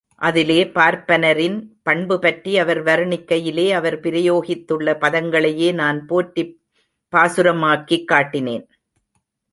அதிலே, 0.15 0.63
பார்ப்பனரின் 0.63 1.63
பண்பு 1.83 2.19
பற்றி 2.19 2.57
அவர் 2.57 2.83
வருணிக்கையிலே, 2.83 3.71
அவர் 3.71 3.99
பிரயோகித்துள்ள 3.99 4.97
பதங்களையே 4.97 5.73
நான் 5.73 6.05
போற்றிப் 6.05 6.59
பாசுரமாக்கிக் 7.15 8.05
காட்டினேன். 8.11 8.67